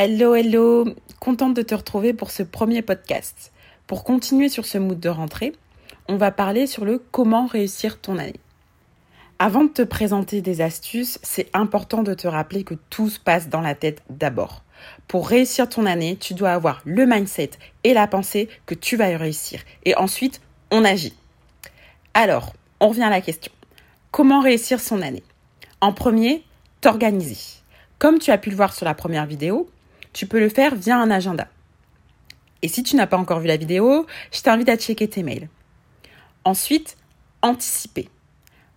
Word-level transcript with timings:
Hello, 0.00 0.36
hello, 0.36 0.84
contente 1.18 1.54
de 1.54 1.62
te 1.62 1.74
retrouver 1.74 2.12
pour 2.12 2.30
ce 2.30 2.44
premier 2.44 2.82
podcast. 2.82 3.50
Pour 3.88 4.04
continuer 4.04 4.48
sur 4.48 4.64
ce 4.64 4.78
mood 4.78 5.00
de 5.00 5.08
rentrée, 5.08 5.54
on 6.06 6.16
va 6.16 6.30
parler 6.30 6.68
sur 6.68 6.84
le 6.84 7.02
comment 7.10 7.46
réussir 7.46 8.00
ton 8.00 8.16
année. 8.16 8.38
Avant 9.40 9.64
de 9.64 9.70
te 9.70 9.82
présenter 9.82 10.40
des 10.40 10.60
astuces, 10.60 11.18
c'est 11.24 11.50
important 11.52 12.04
de 12.04 12.14
te 12.14 12.28
rappeler 12.28 12.62
que 12.62 12.74
tout 12.90 13.08
se 13.08 13.18
passe 13.18 13.48
dans 13.48 13.60
la 13.60 13.74
tête 13.74 14.04
d'abord. 14.08 14.62
Pour 15.08 15.26
réussir 15.28 15.68
ton 15.68 15.84
année, 15.84 16.16
tu 16.16 16.32
dois 16.32 16.52
avoir 16.52 16.80
le 16.84 17.04
mindset 17.04 17.50
et 17.82 17.92
la 17.92 18.06
pensée 18.06 18.48
que 18.66 18.76
tu 18.76 18.96
vas 18.96 19.10
y 19.10 19.16
réussir. 19.16 19.62
Et 19.84 19.96
ensuite, 19.96 20.40
on 20.70 20.84
agit. 20.84 21.16
Alors, 22.14 22.52
on 22.78 22.90
revient 22.90 23.02
à 23.02 23.10
la 23.10 23.20
question. 23.20 23.50
Comment 24.12 24.42
réussir 24.42 24.78
son 24.78 25.02
année? 25.02 25.24
En 25.80 25.92
premier, 25.92 26.44
t'organiser. 26.82 27.58
Comme 27.98 28.20
tu 28.20 28.30
as 28.30 28.38
pu 28.38 28.50
le 28.50 28.56
voir 28.56 28.72
sur 28.72 28.84
la 28.84 28.94
première 28.94 29.26
vidéo, 29.26 29.68
tu 30.12 30.26
peux 30.26 30.40
le 30.40 30.48
faire 30.48 30.74
via 30.74 30.96
un 30.96 31.10
agenda. 31.10 31.48
Et 32.62 32.68
si 32.68 32.82
tu 32.82 32.96
n'as 32.96 33.06
pas 33.06 33.16
encore 33.16 33.40
vu 33.40 33.46
la 33.46 33.56
vidéo, 33.56 34.06
je 34.32 34.40
t'invite 34.40 34.68
à 34.68 34.76
checker 34.76 35.08
tes 35.08 35.22
mails. 35.22 35.48
Ensuite, 36.44 36.96
anticiper. 37.42 38.08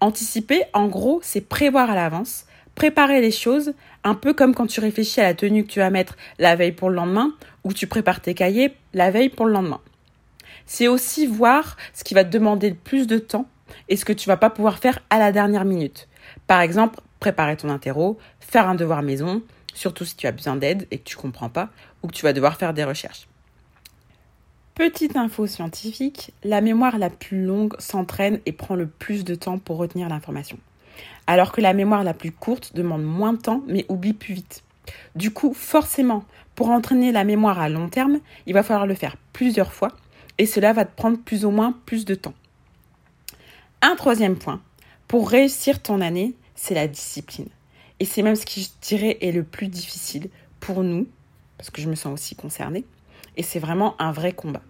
Anticiper, 0.00 0.62
en 0.72 0.86
gros, 0.88 1.20
c'est 1.22 1.40
prévoir 1.40 1.90
à 1.90 1.94
l'avance, 1.94 2.46
préparer 2.74 3.20
les 3.20 3.30
choses, 3.30 3.74
un 4.04 4.14
peu 4.14 4.34
comme 4.34 4.54
quand 4.54 4.66
tu 4.66 4.80
réfléchis 4.80 5.20
à 5.20 5.24
la 5.24 5.34
tenue 5.34 5.64
que 5.64 5.70
tu 5.70 5.80
vas 5.80 5.90
mettre 5.90 6.16
la 6.38 6.56
veille 6.56 6.72
pour 6.72 6.90
le 6.90 6.96
lendemain, 6.96 7.34
ou 7.64 7.72
tu 7.72 7.86
prépares 7.86 8.20
tes 8.20 8.34
cahiers 8.34 8.74
la 8.94 9.10
veille 9.10 9.28
pour 9.28 9.46
le 9.46 9.52
lendemain. 9.52 9.80
C'est 10.66 10.88
aussi 10.88 11.26
voir 11.26 11.76
ce 11.92 12.04
qui 12.04 12.14
va 12.14 12.24
te 12.24 12.30
demander 12.30 12.70
le 12.70 12.76
plus 12.76 13.06
de 13.06 13.18
temps 13.18 13.46
et 13.88 13.96
ce 13.96 14.04
que 14.04 14.12
tu 14.12 14.28
vas 14.28 14.36
pas 14.36 14.50
pouvoir 14.50 14.78
faire 14.78 15.00
à 15.10 15.18
la 15.18 15.32
dernière 15.32 15.64
minute. 15.64 16.08
Par 16.46 16.60
exemple, 16.60 17.00
préparer 17.20 17.56
ton 17.56 17.70
interro, 17.70 18.18
faire 18.40 18.68
un 18.68 18.74
devoir 18.74 19.02
maison, 19.02 19.42
surtout 19.76 20.04
si 20.04 20.16
tu 20.16 20.26
as 20.26 20.32
besoin 20.32 20.56
d'aide 20.56 20.86
et 20.90 20.98
que 20.98 21.04
tu 21.04 21.16
comprends 21.16 21.48
pas 21.48 21.68
ou 22.02 22.08
que 22.08 22.12
tu 22.12 22.22
vas 22.22 22.32
devoir 22.32 22.56
faire 22.56 22.74
des 22.74 22.84
recherches. 22.84 23.28
Petite 24.74 25.16
info 25.16 25.46
scientifique, 25.46 26.32
la 26.44 26.60
mémoire 26.60 26.98
la 26.98 27.08
plus 27.08 27.42
longue 27.42 27.74
s'entraîne 27.78 28.40
et 28.44 28.52
prend 28.52 28.74
le 28.74 28.86
plus 28.86 29.24
de 29.24 29.34
temps 29.34 29.58
pour 29.58 29.78
retenir 29.78 30.08
l'information. 30.08 30.58
Alors 31.26 31.52
que 31.52 31.60
la 31.60 31.72
mémoire 31.72 32.04
la 32.04 32.14
plus 32.14 32.32
courte 32.32 32.74
demande 32.74 33.02
moins 33.02 33.32
de 33.32 33.40
temps 33.40 33.62
mais 33.66 33.86
oublie 33.88 34.12
plus 34.12 34.34
vite. 34.34 34.62
Du 35.14 35.30
coup, 35.32 35.54
forcément, 35.54 36.24
pour 36.54 36.70
entraîner 36.70 37.10
la 37.10 37.24
mémoire 37.24 37.58
à 37.58 37.68
long 37.68 37.88
terme, 37.88 38.20
il 38.46 38.54
va 38.54 38.62
falloir 38.62 38.86
le 38.86 38.94
faire 38.94 39.16
plusieurs 39.32 39.72
fois 39.72 39.92
et 40.38 40.46
cela 40.46 40.72
va 40.72 40.84
te 40.84 40.94
prendre 40.94 41.18
plus 41.18 41.44
ou 41.44 41.50
moins 41.50 41.74
plus 41.86 42.04
de 42.04 42.14
temps. 42.14 42.34
Un 43.82 43.96
troisième 43.96 44.36
point, 44.36 44.60
pour 45.08 45.30
réussir 45.30 45.82
ton 45.82 46.00
année, 46.00 46.34
c'est 46.54 46.74
la 46.74 46.88
discipline. 46.88 47.48
Et 48.00 48.04
c'est 48.04 48.22
même 48.22 48.36
ce 48.36 48.44
qui, 48.44 48.62
je 48.62 48.68
dirais, 48.82 49.18
est 49.20 49.32
le 49.32 49.42
plus 49.42 49.68
difficile 49.68 50.28
pour 50.60 50.82
nous, 50.82 51.06
parce 51.56 51.70
que 51.70 51.80
je 51.80 51.88
me 51.88 51.94
sens 51.94 52.12
aussi 52.12 52.36
concernée. 52.36 52.84
Et 53.36 53.42
c'est 53.42 53.58
vraiment 53.58 54.00
un 54.00 54.12
vrai 54.12 54.32
combat. 54.32 54.62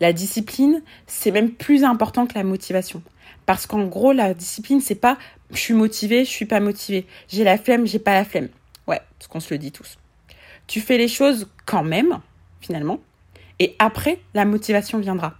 La 0.00 0.12
discipline, 0.12 0.82
c'est 1.06 1.30
même 1.30 1.50
plus 1.50 1.84
important 1.84 2.26
que 2.26 2.34
la 2.34 2.44
motivation. 2.44 3.02
Parce 3.46 3.66
qu'en 3.66 3.84
gros, 3.84 4.12
la 4.12 4.34
discipline, 4.34 4.80
c'est 4.80 4.94
pas 4.94 5.18
je 5.50 5.58
suis 5.58 5.74
motivée, 5.74 6.24
je 6.24 6.30
suis 6.30 6.46
pas 6.46 6.60
motivée. 6.60 7.06
J'ai 7.28 7.44
la 7.44 7.58
flemme, 7.58 7.86
j'ai 7.86 7.98
pas 7.98 8.14
la 8.14 8.24
flemme. 8.24 8.48
Ouais, 8.86 9.00
ce 9.18 9.28
qu'on 9.28 9.40
se 9.40 9.52
le 9.52 9.58
dit 9.58 9.72
tous. 9.72 9.98
Tu 10.66 10.80
fais 10.80 10.98
les 10.98 11.08
choses 11.08 11.48
quand 11.66 11.84
même, 11.84 12.20
finalement. 12.60 13.00
Et 13.58 13.76
après, 13.78 14.20
la 14.34 14.44
motivation 14.44 14.98
viendra. 14.98 15.34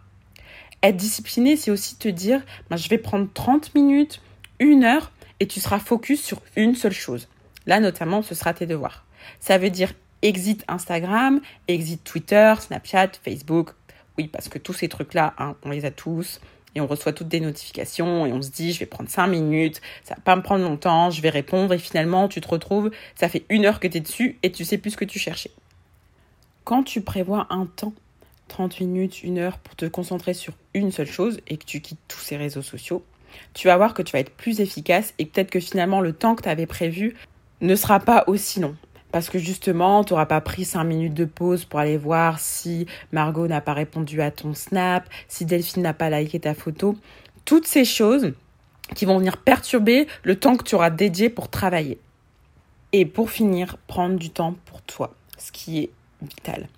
Être 0.82 0.96
discipliné, 0.96 1.56
c'est 1.56 1.70
aussi 1.70 1.96
te 1.96 2.08
dire, 2.08 2.42
ben, 2.68 2.76
je 2.76 2.88
vais 2.88 2.98
prendre 2.98 3.28
30 3.32 3.74
minutes, 3.74 4.20
une 4.60 4.84
heure 4.84 5.10
et 5.44 5.46
tu 5.46 5.60
seras 5.60 5.78
focus 5.78 6.22
sur 6.22 6.40
une 6.56 6.74
seule 6.74 6.94
chose. 6.94 7.28
Là, 7.66 7.78
notamment, 7.78 8.22
ce 8.22 8.34
sera 8.34 8.54
tes 8.54 8.64
devoirs. 8.64 9.04
Ça 9.40 9.58
veut 9.58 9.68
dire 9.68 9.92
exit 10.22 10.64
Instagram, 10.68 11.42
exit 11.68 12.02
Twitter, 12.02 12.54
Snapchat, 12.58 13.10
Facebook. 13.22 13.72
Oui, 14.16 14.28
parce 14.28 14.48
que 14.48 14.58
tous 14.58 14.72
ces 14.72 14.88
trucs-là, 14.88 15.34
hein, 15.36 15.54
on 15.62 15.68
les 15.68 15.84
a 15.84 15.90
tous 15.90 16.40
et 16.74 16.80
on 16.80 16.86
reçoit 16.86 17.12
toutes 17.12 17.28
des 17.28 17.40
notifications 17.40 18.24
et 18.24 18.32
on 18.32 18.40
se 18.40 18.50
dit 18.50 18.72
je 18.72 18.78
vais 18.78 18.86
prendre 18.86 19.10
cinq 19.10 19.26
minutes, 19.26 19.82
ça 20.02 20.14
va 20.14 20.22
pas 20.22 20.34
me 20.34 20.40
prendre 20.40 20.64
longtemps, 20.64 21.10
je 21.10 21.20
vais 21.20 21.28
répondre 21.28 21.74
et 21.74 21.78
finalement 21.78 22.26
tu 22.26 22.40
te 22.40 22.48
retrouves, 22.48 22.90
ça 23.14 23.28
fait 23.28 23.44
une 23.50 23.66
heure 23.66 23.80
que 23.80 23.86
tu 23.86 23.98
es 23.98 24.00
dessus 24.00 24.38
et 24.42 24.50
tu 24.50 24.64
sais 24.64 24.78
plus 24.78 24.92
ce 24.92 24.96
que 24.96 25.04
tu 25.04 25.18
cherchais. 25.18 25.50
Quand 26.64 26.84
tu 26.84 27.02
prévois 27.02 27.46
un 27.50 27.66
temps, 27.66 27.92
30 28.48 28.80
minutes, 28.80 29.22
une 29.22 29.38
heure 29.38 29.58
pour 29.58 29.76
te 29.76 29.84
concentrer 29.84 30.32
sur 30.32 30.54
une 30.72 30.90
seule 30.90 31.06
chose 31.06 31.40
et 31.48 31.58
que 31.58 31.66
tu 31.66 31.82
quittes 31.82 32.00
tous 32.08 32.20
ces 32.20 32.38
réseaux 32.38 32.62
sociaux, 32.62 33.04
tu 33.52 33.68
vas 33.68 33.76
voir 33.76 33.94
que 33.94 34.02
tu 34.02 34.12
vas 34.12 34.20
être 34.20 34.34
plus 34.34 34.60
efficace 34.60 35.14
et 35.18 35.26
peut-être 35.26 35.50
que 35.50 35.60
finalement 35.60 36.00
le 36.00 36.12
temps 36.12 36.34
que 36.34 36.42
tu 36.42 36.48
avais 36.48 36.66
prévu 36.66 37.14
ne 37.60 37.74
sera 37.74 38.00
pas 38.00 38.24
aussi 38.26 38.60
long. 38.60 38.76
Parce 39.12 39.30
que 39.30 39.38
justement, 39.38 40.02
tu 40.02 40.12
n'auras 40.12 40.26
pas 40.26 40.40
pris 40.40 40.64
5 40.64 40.82
minutes 40.82 41.14
de 41.14 41.24
pause 41.24 41.64
pour 41.64 41.78
aller 41.78 41.96
voir 41.96 42.40
si 42.40 42.86
Margot 43.12 43.46
n'a 43.46 43.60
pas 43.60 43.72
répondu 43.72 44.20
à 44.20 44.32
ton 44.32 44.54
snap, 44.54 45.08
si 45.28 45.44
Delphine 45.44 45.84
n'a 45.84 45.94
pas 45.94 46.10
liké 46.10 46.40
ta 46.40 46.52
photo. 46.52 46.96
Toutes 47.44 47.66
ces 47.66 47.84
choses 47.84 48.32
qui 48.96 49.04
vont 49.04 49.18
venir 49.18 49.36
perturber 49.36 50.08
le 50.24 50.36
temps 50.36 50.56
que 50.56 50.64
tu 50.64 50.74
auras 50.74 50.90
dédié 50.90 51.30
pour 51.30 51.48
travailler. 51.48 52.00
Et 52.92 53.06
pour 53.06 53.30
finir, 53.30 53.76
prendre 53.86 54.16
du 54.16 54.30
temps 54.30 54.56
pour 54.66 54.82
toi, 54.82 55.14
ce 55.38 55.52
qui 55.52 55.78
est 55.78 55.90
vital. 56.20 56.68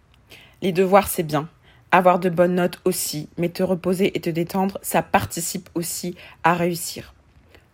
Les 0.60 0.72
devoirs, 0.72 1.08
c'est 1.08 1.22
bien, 1.22 1.48
avoir 1.96 2.18
de 2.18 2.28
bonnes 2.28 2.54
notes 2.54 2.80
aussi, 2.84 3.28
mais 3.38 3.48
te 3.48 3.62
reposer 3.62 4.16
et 4.16 4.20
te 4.20 4.30
détendre, 4.30 4.78
ça 4.82 5.02
participe 5.02 5.68
aussi 5.74 6.16
à 6.44 6.54
réussir. 6.54 7.14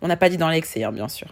On 0.01 0.09
n'a 0.09 0.17
pas 0.17 0.29
dit 0.29 0.37
dans 0.37 0.49
l'excès, 0.49 0.85
hein, 0.85 0.93
bien 0.93 1.09
sûr. 1.09 1.29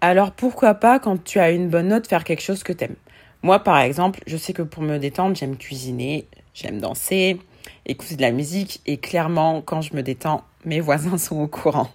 Alors 0.00 0.32
pourquoi 0.32 0.74
pas, 0.74 0.98
quand 0.98 1.22
tu 1.22 1.38
as 1.38 1.50
une 1.50 1.68
bonne 1.68 1.88
note, 1.88 2.06
faire 2.06 2.24
quelque 2.24 2.42
chose 2.42 2.62
que 2.62 2.72
t'aimes? 2.72 2.96
Moi, 3.42 3.60
par 3.60 3.78
exemple, 3.78 4.20
je 4.26 4.36
sais 4.36 4.52
que 4.52 4.62
pour 4.62 4.82
me 4.82 4.98
détendre, 4.98 5.36
j'aime 5.36 5.56
cuisiner, 5.56 6.26
j'aime 6.54 6.80
danser, 6.80 7.40
écouter 7.86 8.16
de 8.16 8.22
la 8.22 8.32
musique, 8.32 8.80
et 8.86 8.96
clairement, 8.96 9.62
quand 9.62 9.80
je 9.80 9.94
me 9.94 10.02
détends, 10.02 10.42
mes 10.64 10.80
voisins 10.80 11.18
sont 11.18 11.40
au 11.40 11.48
courant. 11.48 11.90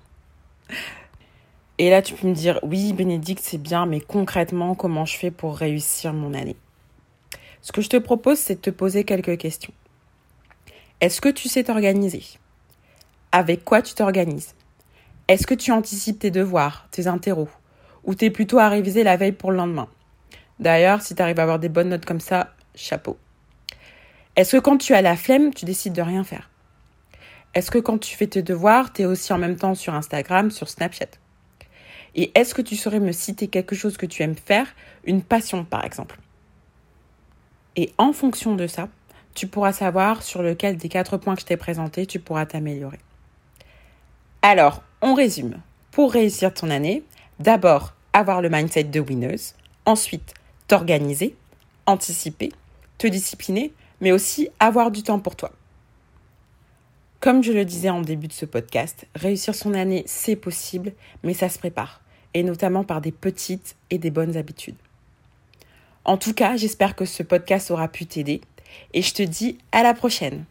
Et 1.77 1.89
là, 1.89 2.01
tu 2.01 2.13
peux 2.13 2.27
me 2.27 2.35
dire, 2.35 2.59
oui, 2.63 2.93
Bénédicte, 2.93 3.41
c'est 3.43 3.61
bien, 3.61 3.85
mais 3.85 4.01
concrètement, 4.01 4.75
comment 4.75 5.05
je 5.05 5.17
fais 5.17 5.31
pour 5.31 5.57
réussir 5.57 6.13
mon 6.13 6.33
année? 6.33 6.55
Ce 7.61 7.71
que 7.71 7.81
je 7.81 7.89
te 7.89 7.97
propose, 7.97 8.37
c'est 8.37 8.55
de 8.55 8.61
te 8.61 8.69
poser 8.69 9.03
quelques 9.03 9.37
questions. 9.37 9.73
Est-ce 11.01 11.19
que 11.19 11.29
tu 11.29 11.49
sais 11.49 11.63
t'organiser? 11.63 12.23
Avec 13.31 13.65
quoi 13.65 13.81
tu 13.81 13.95
t'organises? 13.95 14.53
Est-ce 15.27 15.47
que 15.47 15.55
tu 15.55 15.71
anticipes 15.71 16.19
tes 16.19 16.29
devoirs, 16.29 16.87
tes 16.91 17.07
interros? 17.07 17.49
Ou 18.03 18.13
t'es 18.13 18.29
plutôt 18.29 18.59
à 18.59 18.69
réviser 18.69 19.01
la 19.01 19.17
veille 19.17 19.31
pour 19.31 19.49
le 19.49 19.57
lendemain? 19.57 19.87
D'ailleurs, 20.59 21.01
si 21.01 21.15
tu 21.15 21.21
arrives 21.23 21.39
à 21.39 21.43
avoir 21.43 21.57
des 21.57 21.69
bonnes 21.69 21.89
notes 21.89 22.05
comme 22.05 22.19
ça, 22.19 22.53
chapeau. 22.75 23.17
Est-ce 24.35 24.57
que 24.57 24.61
quand 24.61 24.77
tu 24.77 24.93
as 24.93 25.01
la 25.01 25.15
flemme, 25.15 25.55
tu 25.55 25.65
décides 25.65 25.93
de 25.93 26.03
rien 26.03 26.23
faire? 26.23 26.51
Est-ce 27.55 27.71
que 27.71 27.79
quand 27.79 27.97
tu 27.97 28.15
fais 28.15 28.27
tes 28.27 28.43
devoirs, 28.43 28.93
tu 28.93 29.01
es 29.01 29.05
aussi 29.05 29.33
en 29.33 29.39
même 29.39 29.55
temps 29.55 29.73
sur 29.73 29.95
Instagram, 29.95 30.51
sur 30.51 30.69
Snapchat? 30.69 31.17
Et 32.13 32.31
est-ce 32.35 32.53
que 32.53 32.61
tu 32.61 32.75
saurais 32.75 32.99
me 32.99 33.11
citer 33.11 33.47
quelque 33.47 33.75
chose 33.75 33.97
que 33.97 34.05
tu 34.05 34.21
aimes 34.21 34.35
faire, 34.35 34.67
une 35.05 35.23
passion 35.23 35.65
par 35.65 35.83
exemple? 35.83 36.19
Et 37.75 37.91
en 37.97 38.13
fonction 38.13 38.55
de 38.55 38.67
ça, 38.67 38.87
tu 39.33 39.47
pourras 39.47 39.73
savoir 39.73 40.23
sur 40.23 40.41
lequel 40.41 40.77
des 40.77 40.89
quatre 40.89 41.17
points 41.17 41.35
que 41.35 41.41
je 41.41 41.45
t'ai 41.45 41.57
présentés, 41.57 42.05
tu 42.05 42.19
pourras 42.19 42.45
t'améliorer. 42.45 42.99
Alors, 44.41 44.83
on 45.01 45.13
résume. 45.13 45.61
Pour 45.91 46.13
réussir 46.13 46.53
ton 46.53 46.69
année, 46.69 47.03
d'abord, 47.39 47.93
avoir 48.13 48.41
le 48.41 48.49
mindset 48.49 48.85
de 48.85 48.99
winneuse, 48.99 49.53
ensuite, 49.85 50.33
t'organiser, 50.67 51.35
anticiper, 51.85 52.51
te 52.97 53.07
discipliner, 53.07 53.73
mais 53.99 54.11
aussi 54.11 54.49
avoir 54.59 54.91
du 54.91 55.03
temps 55.03 55.19
pour 55.19 55.35
toi. 55.35 55.51
Comme 57.19 57.43
je 57.43 57.51
le 57.51 57.65
disais 57.65 57.89
en 57.89 58.01
début 58.01 58.27
de 58.27 58.33
ce 58.33 58.45
podcast, 58.45 59.05
réussir 59.15 59.53
son 59.53 59.73
année, 59.73 60.03
c'est 60.07 60.35
possible, 60.35 60.93
mais 61.23 61.33
ça 61.33 61.49
se 61.49 61.59
prépare, 61.59 62.01
et 62.33 62.41
notamment 62.41 62.83
par 62.83 62.99
des 62.99 63.11
petites 63.11 63.75
et 63.91 63.99
des 63.99 64.09
bonnes 64.09 64.37
habitudes. 64.37 64.77
En 66.03 66.17
tout 66.17 66.33
cas, 66.33 66.57
j'espère 66.57 66.95
que 66.95 67.05
ce 67.05 67.21
podcast 67.21 67.69
aura 67.69 67.87
pu 67.87 68.07
t'aider 68.07 68.41
et 68.93 69.01
je 69.01 69.13
te 69.13 69.23
dis 69.23 69.57
à 69.71 69.83
la 69.83 69.93
prochaine. 69.93 70.45